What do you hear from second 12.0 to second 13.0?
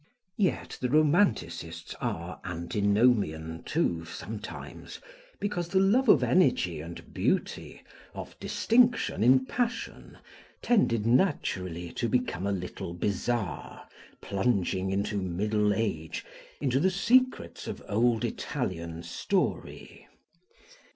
become a little